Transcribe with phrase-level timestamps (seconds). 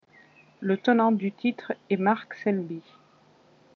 [0.61, 2.81] Le tenant du titre est Mark Selby.